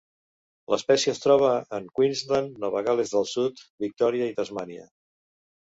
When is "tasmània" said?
4.43-4.91